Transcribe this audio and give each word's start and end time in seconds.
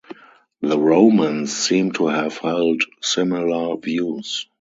The 0.61 0.79
Romans 0.79 1.55
seem 1.55 1.91
to 1.91 2.07
have 2.07 2.35
held 2.39 2.81
similar 3.03 3.77
views. 3.77 4.47